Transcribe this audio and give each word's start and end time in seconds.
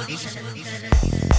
podéis 0.00 0.26
adelantar. 0.26 1.29